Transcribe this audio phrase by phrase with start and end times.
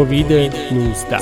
[0.00, 1.18] کووید 19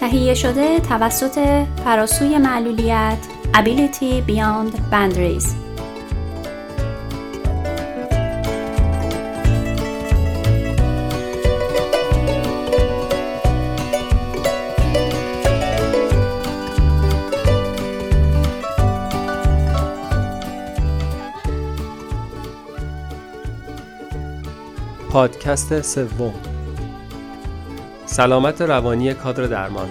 [0.00, 1.38] تهیه شده توسط
[1.84, 3.18] فراسوی معلولیت
[3.54, 5.65] Ability Beyond Boundaries.
[25.16, 26.34] پادکست سوم.
[28.06, 29.88] سلامت روانی کادر درمان.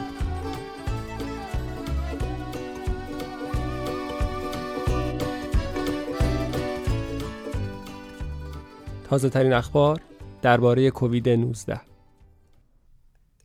[9.09, 9.99] تازه ترین اخبار
[10.41, 11.81] درباره کووید 19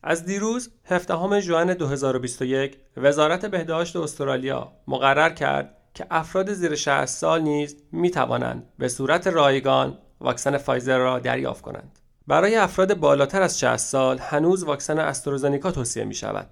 [0.03, 7.41] از دیروز 17 ژوئن 2021 وزارت بهداشت استرالیا مقرر کرد که افراد زیر 60 سال
[7.41, 11.99] نیز می توانند به صورت رایگان واکسن فایزر را دریافت کنند.
[12.27, 16.47] برای افراد بالاتر از 60 سال هنوز واکسن استرازنیکا توصیه می شود.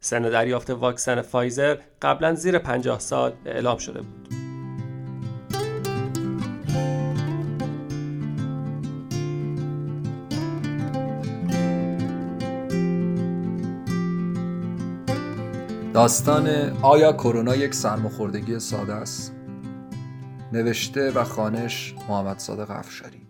[0.00, 4.28] سن دریافت واکسن فایزر قبلا زیر 50 سال اعلام شده بود.
[15.94, 16.48] داستان
[16.82, 19.41] آیا کرونا یک سرماخوردگی ساده است
[20.52, 23.26] نوشته و خانش محمد صادق افشاری.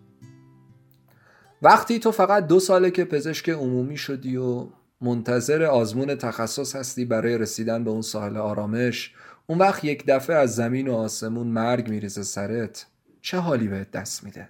[1.61, 4.67] وقتی تو فقط دو ساله که پزشک عمومی شدی و
[5.01, 9.13] منتظر آزمون تخصص هستی برای رسیدن به اون ساحل آرامش
[9.47, 12.85] اون وقت یک دفعه از زمین و آسمون مرگ میریزه سرت
[13.21, 14.49] چه حالی بهت دست میده؟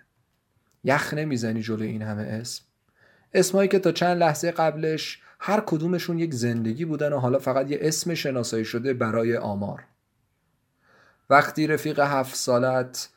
[0.84, 2.64] یخ نمی‌زنی جلو این همه اسم؟
[3.34, 7.78] اسمایی که تا چند لحظه قبلش هر کدومشون یک زندگی بودن و حالا فقط یه
[7.81, 9.84] اسم شناسایی شده برای آمار.
[11.34, 13.10] وقتی رفیق هفت سالت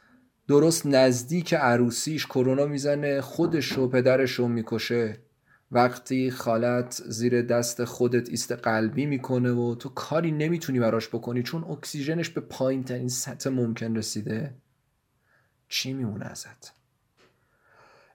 [0.48, 5.18] درست نزدیک عروسیش کرونا می‌زنه خودش و پدرش رو می‌کشه.
[5.70, 11.64] وقتی خالت زیر دست خودت ایست قلبی می‌کنه و تو کاری نمی‌تونی براش بکنی چون
[11.64, 14.54] اکسیژنش به پایین ترین سطح ممکن رسیده.
[15.68, 16.72] چی میمونه ازت؟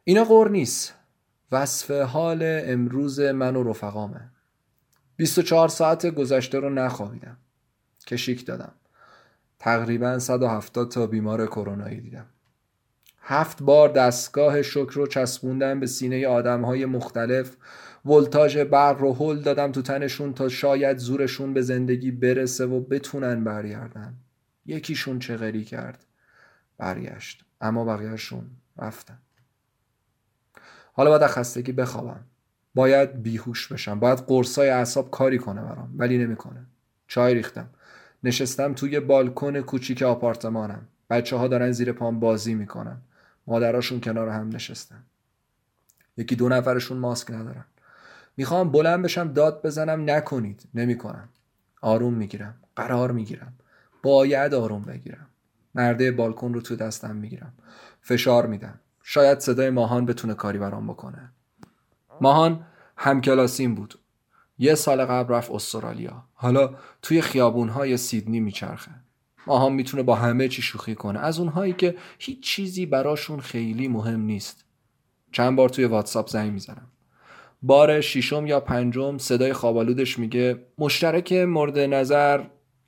[0.03, 0.93] اینا غور نیست.
[1.51, 4.31] وصف حال امروز من و رفقامه.
[5.15, 7.37] 24 ساعت گذشته رو نخوابیدم.
[8.07, 8.73] کشیک دادم.
[9.61, 12.25] تقریبا 170 تا بیمار کرونایی دیدم.
[13.21, 17.55] هفت بار دستگاه شکر رو چسبوندم به سینه آدم های مختلف.
[18.05, 23.43] ولتاژ برق رو هل دادم تو تنشون تا شاید زورشون به زندگی برسه و بتونن
[23.43, 24.13] برگردن.
[24.65, 26.05] یکیشون چغری کرد.
[26.77, 27.45] برگشت.
[27.61, 28.45] اما بقیهشون
[28.77, 29.19] رفتن.
[30.93, 32.25] حالا باید خستگی بخوابم.
[32.75, 33.99] باید بیهوش بشم.
[33.99, 35.93] باید قرصای اعصاب کاری کنه برام.
[35.97, 36.65] ولی نمی‌کنه.
[37.07, 37.69] چای ریختم.
[38.23, 40.87] نشستم توی بالکن کوچیک آپارتمانم.
[41.09, 42.97] بچه ها دارن زیر پام بازی می‌کنن.
[43.47, 45.03] مادراشون کنار هم نشستن.
[46.17, 47.65] یکی دو نفرشون ماسک ندارن.
[48.37, 50.69] می‌خوام بلند بشم داد بزنم نکنید.
[50.73, 51.29] نمی‌کنم.
[51.81, 52.55] آروم می‌گیرم.
[52.75, 53.53] قرار می‌گیرم.
[54.03, 55.27] باید آروم بگیرم.
[55.75, 57.53] نرده بالکن رو تو دستم می‌گیرم.
[58.01, 58.79] فشار میدم.
[59.03, 61.31] شاید صدای ماهان بتونه کاری برام بکنه.
[62.21, 62.65] ماهان
[62.97, 63.99] همکلاسیم بود.
[64.61, 66.23] یه سال قبل رفت استرالیا.
[66.33, 66.69] حالا
[67.01, 68.91] توی خیابونهای سیدنی میچرخه.
[69.47, 71.19] ماها می‌تونه با همه چی شوخی کنه.
[71.19, 74.65] از اونهایی که هیچ چیزی براشون خیلی مهم نیست.
[75.31, 76.87] چند بار توی واتساپ زنگ می‌زنم.
[77.61, 82.43] بار شیشم یا پنجم صدای خوابالودش میگه مشترک مورد نظر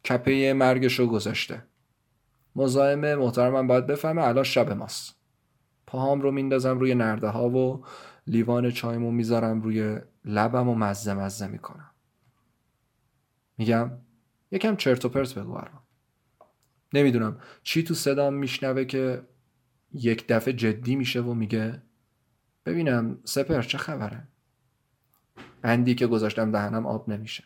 [0.09, 1.63] کپه مرگش رو گذاشته.
[2.55, 5.15] مزاحم محترمم باید بفهمه الان شب ماست.
[5.87, 7.83] پاهام رو میندازم روی نرده ها و
[8.27, 11.89] لیوان چایمو می‌ذارم روی لبم و مزه مزه می‌کنم.
[13.57, 13.91] میگم
[14.51, 15.83] یکم چرت و پرت بگو برام
[16.93, 19.21] نمی‌دونم چی تو صدام میشنوه که
[19.93, 21.81] یک دفعه جدی میشه و میگه
[22.65, 24.27] ببینم سپر چه خبره؟
[25.61, 27.43] بندی که گذاشتم دهنم آب نمیشه.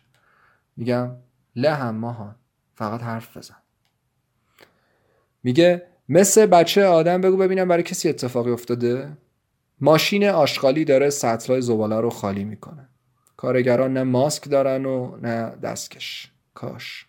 [0.78, 1.16] میگم
[1.56, 2.36] لهم ماهان
[2.76, 3.56] فقط حرف بزن.
[5.44, 9.18] میگه مثل بچه آدم بگو ببینم برای کسی اتفاقی افتاده؟
[9.82, 12.90] ماشین آشغالی داره سطلای زباله رو خالی می‌کنه.
[13.38, 16.32] کارگران نه ماسک دارن و نه دستکش.
[16.54, 17.08] کاش.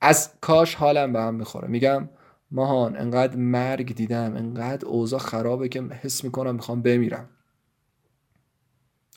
[0.00, 1.68] از کاش حالم به هم می‌خوره.
[1.68, 2.08] میگم
[2.50, 7.28] ماهان انقدر مرگ دیدم انقدر اوضاع خرابه که حس می‌کنم می‌خوام بمیرم.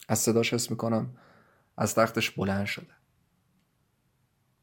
[0.09, 1.17] از صداش حس می‌کنم
[1.77, 2.93] از تختش بلند شده.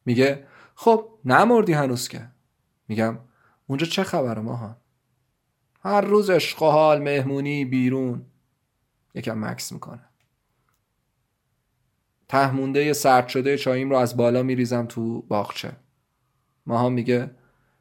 [0.04, 2.28] میگه خب نمردی هنوز که.
[2.88, 3.19] میگم
[3.66, 4.76] اونجا چه خبره ماهان؟
[5.82, 8.25] هر روز عشق و حال مهمونی بیرون.
[9.14, 10.05] یکم مکس می‌کنه.
[12.29, 15.73] تهمونده سرد شده چاییم رو از بالا میریزم تو باغچه.
[16.67, 17.31] ماها میگه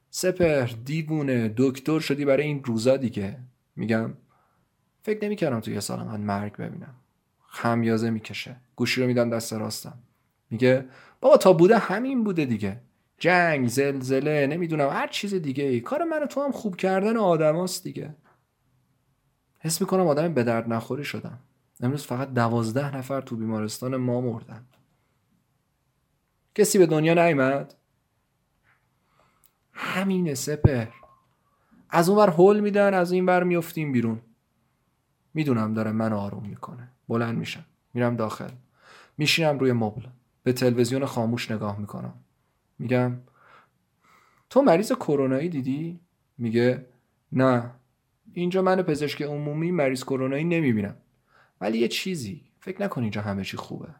[0.09, 3.37] سپر دیوونه دکتر شدی برای این روزا دیگه.
[3.75, 4.13] میگم
[5.03, 6.95] فکر نمی‌کردم تو یه سال انقدر مرگ ببینم.
[7.47, 8.55] خمیازه می‌کشه.
[8.75, 9.99] گوشی رو میدم دست راستم.
[10.49, 10.85] میگه
[11.21, 12.81] بابا تا بوده همین بوده دیگه.
[13.21, 15.81] جنگ زلزله نمی‌دونم هر چیز دیگه ای.
[15.81, 18.15] کار من تو هم خوب کردن آدماست دیگه.
[19.59, 21.39] حس می‌کنم آدم به درد نخوری شدم.
[21.81, 24.65] امروز فقط دوازده نفر تو بیمارستان ما مردن.
[26.55, 27.75] کسی به دنیا نیامد
[29.73, 30.87] همینه سپر
[31.89, 34.21] از اون بر هول میدن از این بر میفتیم بیرون.
[35.33, 36.91] می‌دونم داره من آروم می‌کنه.
[37.07, 37.65] بلند میشم.
[37.93, 38.51] میرم داخل.
[39.17, 40.01] میشینم روی مبل.
[40.43, 42.13] به تلویزیون خاموش نگاه می‌کنم.
[42.81, 43.17] میگم
[44.49, 45.99] تو مریض کرونایی دیدی؟
[46.37, 46.85] میگه
[47.31, 47.71] نه.
[48.33, 50.97] اینجا من پزشک عمومی مریض کرونایی نمی‌بینم.
[51.61, 52.51] ولی یه چیزی.
[52.59, 53.95] فکر نکن اینجا همه چی خوبه.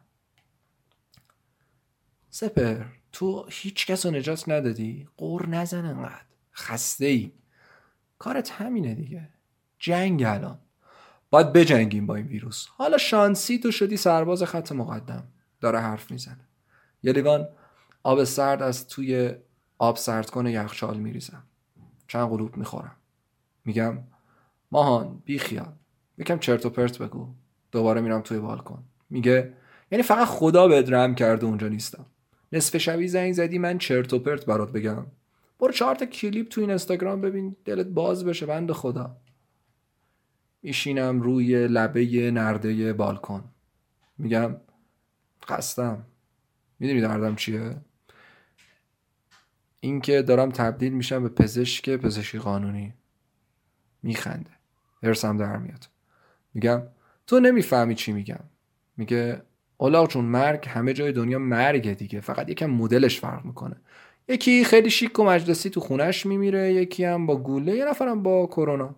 [2.30, 6.24] سپر تو هیچ کس رو نجات ندادی؟ قور نزن انقدر.
[6.54, 7.32] خسته ای
[8.18, 9.28] کارت همینه دیگه.
[9.78, 10.58] جنگ الان.
[11.30, 12.66] باید بجنگیم با این ویروس.
[12.68, 15.28] حالا شانسی تو شدی سرباز خط مقدم.
[15.60, 16.48] داره حرف می‌زنه.
[17.02, 17.48] یه لیوان
[18.02, 19.34] آب سرد از توی
[19.78, 21.42] آب سرد کنه یخچال میریزم.
[22.08, 22.96] چند قلوب می‌خورم.
[23.64, 23.98] میگم
[24.70, 25.72] ماهان بی خیال.
[26.18, 27.28] یکم چرت و پرت بگو.
[27.72, 29.52] دوباره میرم توی بالکن میگه
[29.90, 32.06] یعنی فقط خدا به رم کرده اونجا نیستم.
[32.52, 35.06] نصف شبی زنگ زدی من چرت و پرت برات بگم.
[35.60, 39.16] برو چهار تا کلیپ تو این اینستاگرام ببین دلت باز بشه بند خدا.
[40.62, 43.44] میشینم روی لبه نرده بالکن.
[44.18, 44.56] میگم
[45.44, 46.06] خستم.
[46.78, 47.76] می‌دونی دردم چیه؟
[49.84, 52.94] اینکه دارم تبدیل میشم به پزشک پزشکی قانونی.
[54.02, 54.50] میخنده.
[55.02, 55.88] ارسم در میاد.
[56.54, 56.82] میگم
[57.26, 58.40] تو نمی‌فهمی چی میگم.
[58.96, 59.42] میگه
[59.76, 62.20] اولاغ چون مرگ همه جای دنیا مرگه دیگه.
[62.20, 63.76] فقط یکم مدلش فرق می‌کنه.
[64.28, 68.46] یکی خیلی شیک و مجلسی تو خونش میمیره یکی هم با گوله یه نفرم با
[68.46, 68.94] کرونا.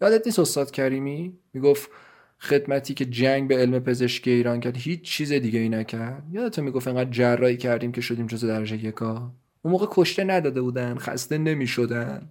[0.00, 1.90] یادت نیست استاد کریمی می‌گفت
[2.38, 6.88] خدمتی که جنگ به علم پزشکی ایران کرد هیچ چیز دیگه ای نکرد؟ یادت می‌گفت
[6.88, 9.32] انقدر جراحی کردیم که شدیم جزو درجه یکا؟
[9.62, 12.28] اون موقع کشته نداده بودن خسته نمی‌شدن.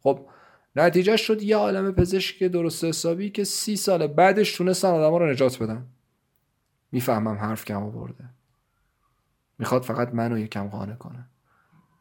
[0.00, 0.26] خب
[0.76, 5.62] نتیجه شد یه عالم پزشک درست حسابی که سی سال بعدش تونستن آدما رو نجات
[5.62, 5.86] بدن.
[6.92, 8.24] می‌فهمم حرف کم آورده.
[9.58, 11.26] می‌خواد فقط منو یکم قانع کنه.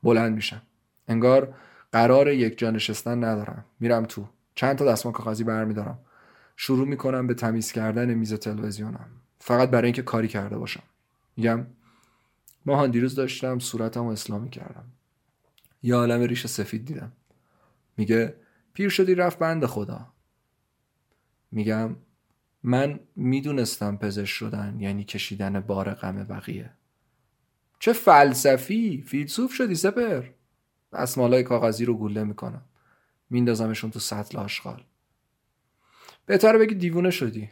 [0.04, 0.62] بلند میشم.
[1.08, 1.54] انگار
[1.92, 3.66] قرار یک جا نشستن ندارم.
[3.80, 4.28] میرم تو.
[4.56, 6.00] چند تا دستمال کاغذی برمیدارم.
[6.56, 9.06] شروع می‌کنم به تمیز کردن میز تلویزیونم.
[9.40, 10.84] فقط برای اینکه کاری کرده باشم.
[11.38, 11.66] میگم
[12.66, 14.86] ماهان دیروز داشتم صورتم رو اسلامی کردم
[15.84, 17.12] یه عالم ریش سفید دیدم.
[17.98, 18.36] میگه
[18.74, 20.14] پیر شدی رفت بند خدا.
[21.52, 21.96] میگم
[22.64, 26.74] من می‌دونستم پزشک شدن یعنی کشیدن بار غم بقیه.
[27.80, 29.02] چه فلسفی!
[29.02, 30.24] فیلسوف شدی سپر.
[30.94, 32.66] دستمالای کاغذی رو گوله می‌کنم.
[33.30, 34.84] میندازمشون تو سطل آشغال.
[36.26, 37.50] بهتره بگی دیوونه شدی.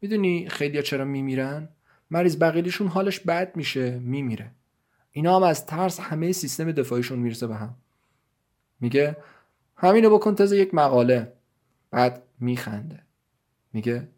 [0.00, 1.68] می‌دونی خیلیا چرا میمیرن؟
[2.10, 4.50] مریض بقیلیشون حالش بد میشه میمیره.
[5.10, 7.74] اینا هم از ترس همه سیستم دفاعیشون می‌رسه به هم.
[8.80, 9.16] میگه
[9.76, 11.32] همینو بکن تازه یک مقاله.
[11.90, 13.02] بعد میخنده.
[13.72, 14.08] میگه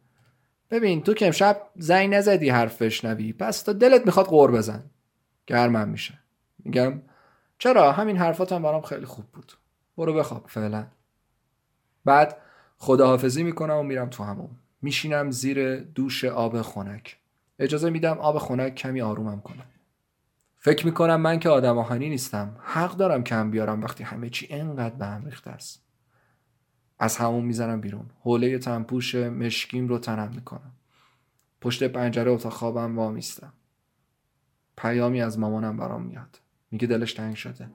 [0.70, 4.84] ببین تو که امشب زنگ نزدی حرف بشنوی پس تا دلت می‌خواد قور بزن.
[5.46, 6.18] گرمم میشه.
[6.64, 7.02] میگم
[7.58, 9.52] چرا؟ همین حرفاتم برام خیلی خوب بود.
[9.96, 10.86] برو بخواب فعلا.
[12.04, 12.36] بعد
[12.78, 14.50] خداحافظی می‌کنم و میرم تو همون
[14.82, 17.16] میشینم زیر دوش آب خنک.
[17.58, 19.62] اجازه میدم آب خنک کمی آرومم کنه
[20.60, 22.56] فکر می‌کنم من که آدم آهنی نیستم.
[22.62, 25.84] حق دارم کم بیارم وقتی همه چی انقدر به هم ریخته است.
[26.98, 28.10] از همون می‌زنم بیرون.
[28.20, 30.72] حوله تنپوش مشکیم رو تنم می‌کنم.
[31.60, 33.52] پشت پنجره اتاق خوابم وامیستم.
[34.76, 36.40] پیامی از مامانم برام میاد.
[36.70, 37.70] میگه دلش تنگ شده.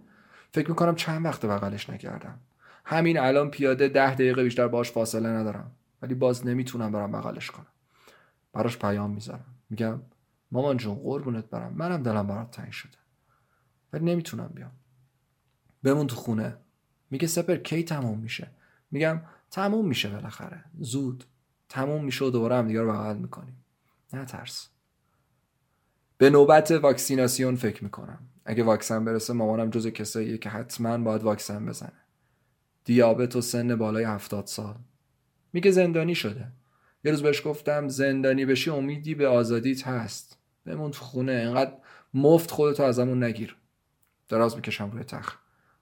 [0.52, 2.40] فکر می‌کنم چند وقت بغلش نکردم.
[2.86, 5.72] همین الان پیاده ده دقیقه بیشتر باش فاصله ندارم.
[6.02, 7.68] ولی باز نمی‌تونم برم بغلش کنم.
[8.54, 9.53] براش پیام می‌ذارم.
[9.74, 10.02] میگم
[10.52, 11.74] مامان جون قربونت برم.
[11.74, 12.98] منم دلم برات تنگ شده.
[13.94, 14.72] ولی نمی‌تونم بیام.
[15.84, 16.58] بمون تو خونه.
[17.10, 18.52] میگه سپر کی تموم میشه؟
[18.92, 20.64] میگم تموم میشه بالاخره.
[20.80, 21.24] زود.
[21.70, 23.66] تموم میشه و دوباره هم دیگه رو بغل می‌کنیم.
[24.14, 24.70] نه ترس.
[26.18, 28.20] به نوبت واکسیناسیون فکر می‌کنم.
[28.46, 32.04] اگه واکسن برسه مامانم جز کساییه که حتما باید واکسن بزنه.
[32.86, 34.76] دیابت و سن بالای هفتاد سال.
[35.54, 36.52] میگه زندانی شده.
[37.04, 40.38] یه روز بهش گفتم زندانی بشی امیدی به آزادیت هست.
[40.66, 41.74] بمون تو خونه انقدر
[42.14, 43.58] مفت خودتو ازمون نگیر.
[44.30, 45.40] دراز می‌کشم روی تخت.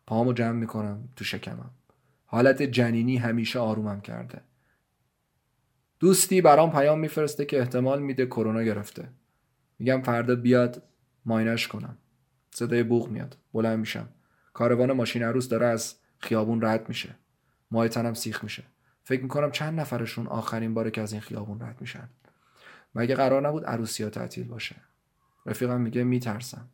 [0.07, 1.71] پاهامو جمع می‌کنم تو شکمم.
[2.25, 4.41] حالت جنینی همیشه آرومم کرده.
[5.99, 9.09] دوستی برام پیام میفرسته که احتمال میده کرونا گرفته.
[9.79, 10.83] میگم فردا بیاد
[11.25, 11.97] ماینش کنم.
[12.51, 13.37] صدای بوغ میاد.
[13.53, 14.09] بلند میشم.
[14.53, 17.15] کاروان ماشین عروس داره از خیابون رد میشه.
[17.71, 18.63] ماه تنم سیخ میشه.
[19.03, 22.09] فکر می‌کنم چند نفرشون آخرین باره که از این خیابون رد میشن.
[22.95, 24.75] مگه قرار نبود عروسی ها تعطیل باشه؟
[25.45, 26.69] رفیقم میگه میترسم.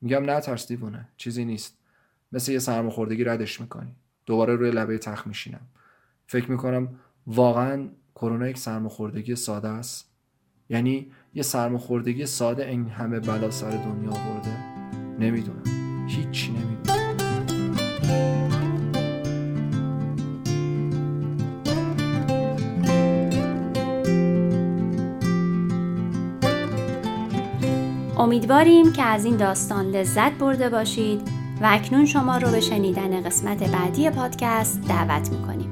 [0.00, 1.78] میگم نه ترس دیوونه چیزی نیست.
[2.32, 3.96] مثل یه سرماخوردگی ردش می‌کنی.
[4.26, 5.66] دوباره روی لبه تخت میشینم.
[6.26, 10.10] فکر می‌کنم واقعا کرونا یک سرماخوردگی ساده است.
[10.68, 14.58] یعنی یه سرماخوردگی ساده این همه بلا سر دنیا برده
[15.18, 16.06] نمی‌دونم.
[16.08, 16.84] هیچی نمی‌دونم.
[28.24, 31.20] امیدواریم که از این داستان لذت برده باشید
[31.60, 35.70] و اکنون شما رو به شنیدن قسمت بعدی پادکست دعوت می‌کنیم.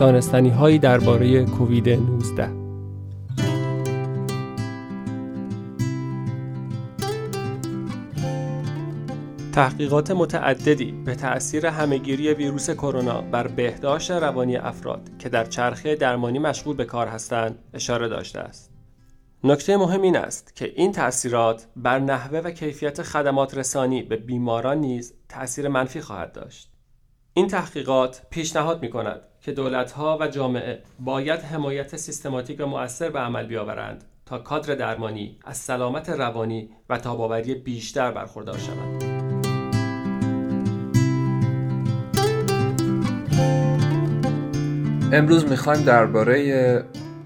[0.00, 2.57] دانستنی هایی درباره کووید 19
[9.58, 16.38] تحقیقات متعددی به تأثیر همهگیری ویروس کرونا بر بهداشت روانی افراد که در چرخه درمانی
[16.38, 18.72] مشغول به کار هستند اشاره داشته است.
[19.44, 24.78] نکته مهم این است که این تأثیرات بر نحوه و کیفیت خدمات رسانی به بیماران
[24.78, 26.72] نیز تأثیر منفی خواهد داشت.
[27.34, 33.18] این تحقیقات پیشنهاد می کند که دولتها و جامعه باید حمایت سیستماتیک و مؤثر به
[33.18, 39.17] عمل بیاورند تا کادر درمانی از سلامت روانی و تاباوری بیشتر برخوردار شود.
[45.12, 46.84] امروز می‌خوایم درباره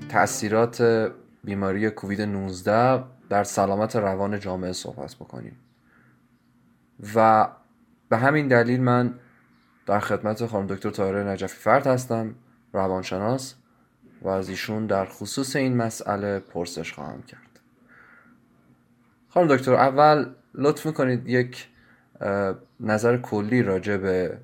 [0.08, 1.10] تاثیرات
[1.44, 5.56] بیماری کووید 19 در سلامت روان جامعه صحبت بکنیم.
[7.14, 7.48] و
[8.08, 9.14] به همین دلیل من
[9.86, 12.34] در خدمت خانم دکتر طاهره نجفی فرد هستم
[12.72, 13.54] روانشناس
[14.22, 17.60] و از ایشون در خصوص این مسئله پرسش خواهم کرد.
[19.28, 21.68] خانم دکتر اول لطف می‌کنید یک
[22.80, 24.38] نظر کلی راجع به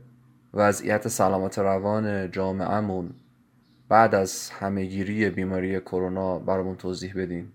[0.55, 3.15] وضعیت سلامت روان جامعهمون
[3.89, 7.49] بعد از همهگیری بیماری کرونا برامون توضیح بدین.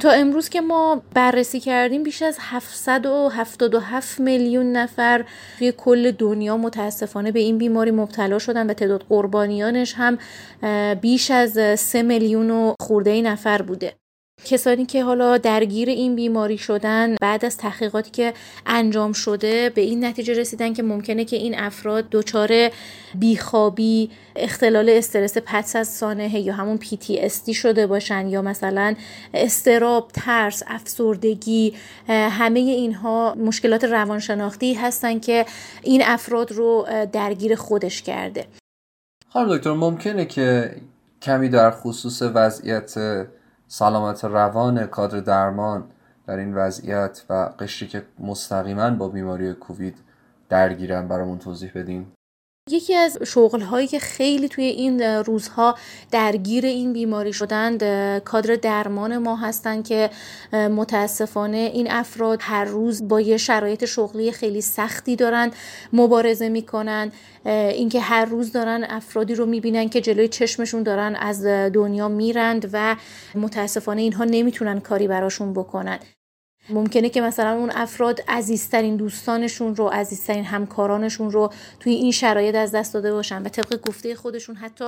[0.00, 5.24] تا امروز که ما بررسی کردیم بیش از 777 میلیون نفر
[5.58, 10.18] توی کل دنیا متاسفانه به این بیماری مبتلا شدن و تعداد قربانیانش هم
[10.94, 13.99] بیش از 3 میلیون و خورده نفر بوده.
[14.44, 18.34] کسانی که حالا درگیر این بیماری شدن بعد از تحقیقاتی که
[18.66, 22.50] انجام شده به این نتیجه رسیدن که ممکنه که این افراد دچار
[23.14, 28.94] بیخوابی اختلال استرس پس از سانحه یا همون PTSD شده باشن یا مثلا
[29.34, 31.74] استراب ترس افسردگی
[32.08, 35.46] همه اینها مشکلات روانشناختی هستن که
[35.82, 38.46] این افراد رو درگیر خودش کرده.
[39.28, 40.76] خانم دکتر ممکنه که
[41.22, 42.94] کمی در خصوص وضعیت
[43.72, 45.84] سلامت روان کادر درمان
[46.26, 49.98] در این وضعیت و قشری که مستقیما با بیماری کووید
[50.48, 52.06] درگیرن برامون توضیح بدین.
[52.70, 55.74] یکی از شغل هایی که خیلی توی این روزها
[56.10, 57.84] درگیر این بیماری شدند
[58.18, 60.10] کادر درمان ما هستند که
[60.52, 65.50] متاسفانه این افراد هر روز با یه شرایط شغلی خیلی سختی دارن
[65.92, 67.12] مبارزه می‌کنن
[67.44, 72.96] اینکه هر روز دارن افرادی رو می‌بینن که جلوی چشمشون دارن از دنیا میرند و
[73.34, 75.98] متاسفانه اینها نمی‌تونن کاری براشون بکنن.
[76.72, 82.72] ممکنه که مثلا اون افراد عزیزترین دوستانشون رو عزیزترین همکارانشون رو توی این شرایط از
[82.72, 83.42] دست داده باشن.
[83.42, 84.84] و طبق گفته خودشون حتی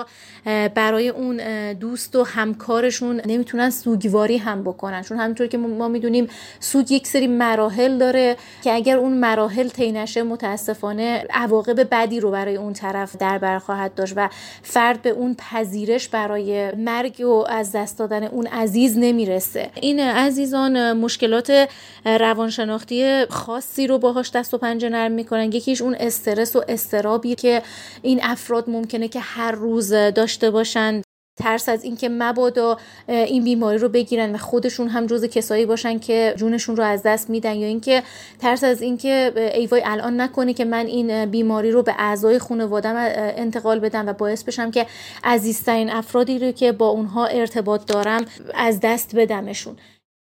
[0.75, 1.41] برای اون
[1.73, 5.03] دوست و همکارشون نمی‌تونن سوگواری هم بکنن.
[5.03, 6.29] چون همینطور که ما می‌دونیم
[6.61, 12.31] سوگ یک سری مراحل داره که اگر اون مراحل طی نشه متاسفانه عواقب بدی رو
[12.31, 14.29] برای اون طرف در بر خواهد داشت و
[14.63, 19.71] فرد به اون پذیرش برای مرگ و از دست دادن اون عزیز نمی‌رسه.
[19.81, 21.69] این عزیزان مشکلات
[22.05, 25.53] روانشناختی خاصی رو باهاش دست و پنجه نرم می‌کنن.
[25.53, 27.63] یکیش اون استرس و استرابی که
[28.03, 31.03] این افراد ممکنه که هر روز داشته باشن.
[31.39, 36.35] ترس از اینکه مبادا این بیماری رو بگیرن و خودشون هم جز کسایی باشن که
[36.37, 37.55] جونشون رو از دست میدن.
[37.55, 38.03] یا اینکه
[38.39, 42.95] ترس از اینکه ای وای الان نکنه که من این بیماری رو به اعضای خانوادم
[43.17, 44.87] انتقال بدم و باعث بشم که
[45.25, 48.25] عزیزترین افرادی رو که با اونها ارتباط دارم
[48.55, 49.77] از دست بدمشون.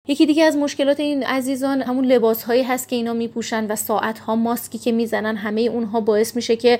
[0.07, 4.19] یکی دیگه از مشکلات این عزیزان همون لباس هایی هست که اینا میپوشن و ساعت
[4.19, 6.79] ها ماسکی که می‌زنن همه اونها باعث میشه که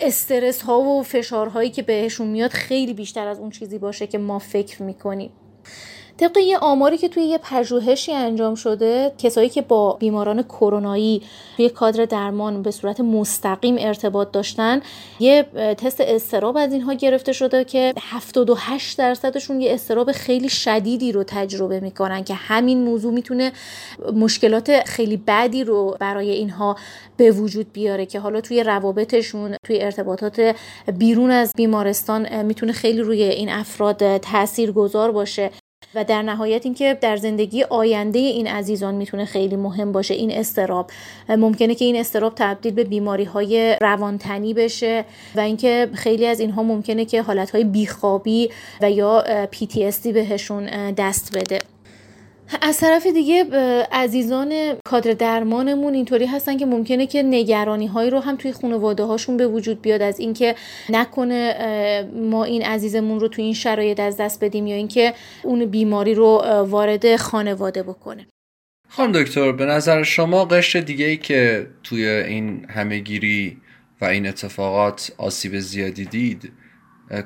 [0.00, 4.38] استرس ها و فشارهایی که بهشون میاد خیلی بیشتر از اون چیزی باشه که ما
[4.38, 5.30] فکر می‌کنیم.
[6.22, 11.22] طبق یه آماری که توی یه پژوهشی انجام شده کسایی که با بیماران کرونایی
[11.56, 14.80] توی کادر درمان به صورت مستقیم ارتباط داشتن
[15.20, 15.42] یه
[15.78, 21.80] تست استراب از اینها گرفته شده که 78 درصدشون یه استراب خیلی شدیدی رو تجربه
[21.80, 23.52] می‌کنن که همین موضوع می‌تونه
[24.14, 26.76] مشکلات خیلی بدی رو برای اینها
[27.16, 30.54] به وجود بیاره که حالا توی روابطشون توی ارتباطات
[30.98, 35.50] بیرون از بیمارستان می‌تونه خیلی روی این افراد تأثیر گذار باشه.
[35.94, 40.90] و در نهایت اینکه در زندگی آینده این عزیزان می‌تونه خیلی مهم باشه این استراب.
[41.28, 46.62] ممکنه که این استراب تبدیل به بیماری های روانتنی بشه و اینکه خیلی از اینها
[46.62, 48.50] ممکنه که حالت های بیخوابی
[48.82, 51.58] و یا PTSD بهشون دست بده.
[52.60, 53.44] از طرف دیگه
[53.92, 59.36] عزیزان کادر درمانمون اینطوری هستن که ممکنه که نگرانی هایی رو هم توی خانواده هاشون
[59.36, 60.54] به وجود بیاد از اینکه
[60.88, 61.54] نکنه
[62.14, 66.42] ما این عزیزمون رو توی این شرایط از دست بدیم یا اینکه اون بیماری رو
[66.68, 68.26] وارد خانواده بکنه
[68.88, 73.56] خانم دکتر به نظر شما قشر دیگه ای که توی این همهگیری
[74.00, 76.52] و این اتفاقات آسیب زیادی دید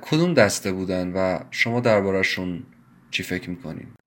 [0.00, 2.62] کدوم دسته بودن و شما دربارهشون
[3.10, 4.05] چی فکر می‌کنید؟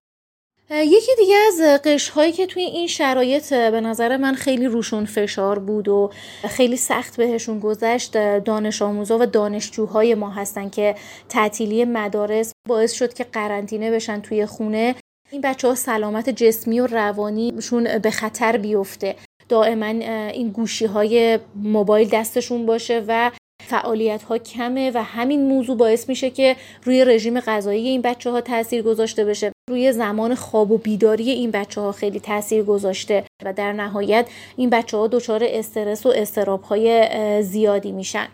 [0.72, 5.88] یکی دیگه از قشرهایی که توی این شرایط به نظر من خیلی روشون فشار بود
[5.88, 6.10] و
[6.48, 10.94] خیلی سخت بهشون گذشت دانش آموزا و دانشجوهای ما هستن که
[11.28, 14.94] تعطیلی مدارس باعث شد که قرنطینه بشن توی خونه.
[15.30, 19.16] این بچه ها سلامت جسمی و روانیشون به خطر بیفته.
[19.48, 23.30] دائما این گوشی های موبایل دستشون باشه و
[23.66, 28.40] فعالیت ها کمه و همین موضوع باعث میشه که روی رژیم غذایی این بچه ها
[28.40, 29.52] تاثیر گذاشته بشه.
[29.70, 34.70] روی زمان خواب و بیداری این بچه ها خیلی تاثیر گذاشته و در نهایت این
[34.70, 38.28] بچه ها دچار استرس و استراب های زیادی میشن.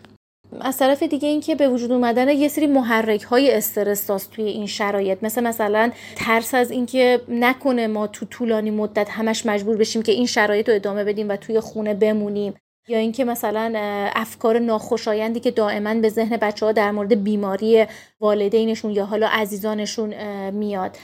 [0.60, 5.18] از طرف دیگه اینکه به وجود اومدن یه سری محرک های استرس توی این شرایط
[5.22, 10.26] مثل مثلا ترس از اینکه نکنه ما تو طولانی مدت همش مجبور بشیم که این
[10.26, 12.54] شرایط رو ادامه بدیم و توی خونه بمونیم.
[12.88, 13.72] یا اینکه مثلا
[14.14, 17.86] افکار ناخوشایندی که دائما به ذهن بچه ها در مورد بیماری
[18.20, 20.14] والدینشون یا حالا عزیزانشون
[20.50, 20.96] میاد.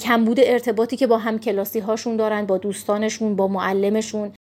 [0.00, 4.32] کمبود ارتباطی که با هم کلاسی هاشون دارن با دوستانشون با معلمشون.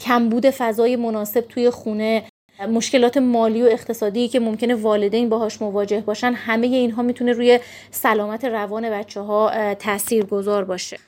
[0.00, 2.22] کمبود فضای مناسب توی خونه.
[2.68, 7.60] مشکلات مالی و اقتصادی که ممکنه والدین باهاش مواجه باشن همه اینها می‌تونه روی
[7.90, 10.98] سلامت روان بچه ها تأثیر گذار باشه.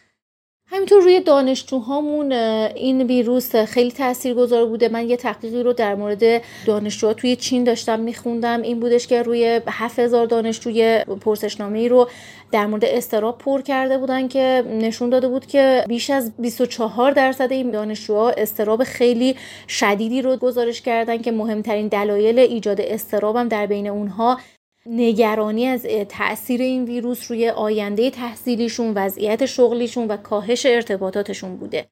[0.68, 4.88] همینطور روی دانشجوهامون این ویروس خیلی تاثیرگذار بوده.
[4.88, 8.62] من یه تحقیقی رو در مورد دانشجوها توی چین داشتم میخوندم.
[8.62, 12.08] این بودش که روی 7000 دانشجوی پرسشنامه رو
[12.52, 17.52] در مورد استراب پر کرده بودن که نشون داده بود که بیش از 24 درصد
[17.52, 19.36] این دانشجوها استراب خیلی
[19.68, 24.38] شدیدی رو گزارش کردن که مهمترین دلایل ایجاد استراب هم در بین اونها
[24.88, 31.88] نگرانی از تاثیر این ویروس روی آینده تحصیلیشون وضعیت شغلیشون و کاهش ارتباطاتشون بوده.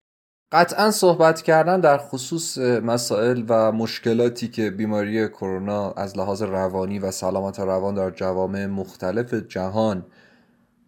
[0.52, 7.10] قطعا صحبت کردن در خصوص مسائل و مشکلاتی که بیماری کرونا از لحاظ روانی و
[7.10, 10.06] سلامت روان در جوامع مختلف جهان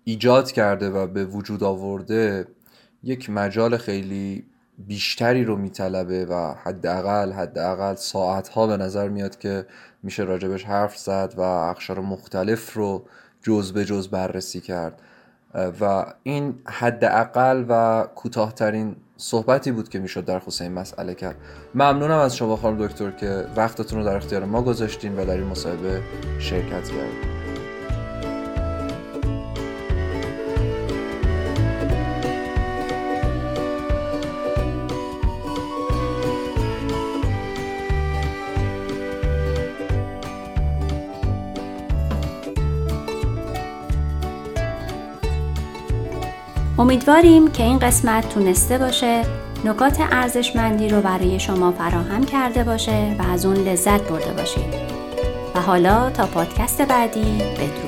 [0.05, 2.47] ایجاد کرده و به وجود آورده
[3.03, 4.45] یک مجال خیلی
[4.79, 9.67] بیشتری رو میطلبه و حداقل حداقل ساعت ها به نظر میاد که
[10.03, 13.05] میشه راجبش حرف زد و اقشار مختلف رو
[13.43, 15.03] جز به جز بررسی کرد.
[15.81, 21.37] و این حداقل و کوتاهترین صحبتی بود که می‌شد در خصوص این مسئله کرد.
[21.75, 25.47] ممنونم از شما خانم دکتر که وقتتون رو در اختیار ما گذاشتین و در این
[25.47, 26.03] مصاحبه
[26.39, 27.36] شرکت کردین.
[46.79, 49.23] امیدواریم که این قسمت تونسته باشه
[49.65, 54.75] نکات ارزشمندی رو برای شما فراهم کرده باشه و از اون لذت برده باشید.
[55.55, 57.86] و حالا تا پادکست بعدی بدرود.